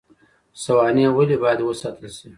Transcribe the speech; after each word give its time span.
سوانح 0.63 1.09
ولې 1.17 1.37
باید 1.43 1.59
وساتل 1.63 2.05
شي؟ 2.17 2.27